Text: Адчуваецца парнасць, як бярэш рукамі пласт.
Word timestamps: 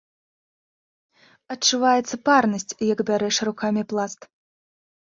Адчуваецца 1.57 2.15
парнасць, 2.31 2.69
як 2.93 2.99
бярэш 3.13 3.35
рукамі 3.51 3.81
пласт. 3.95 4.21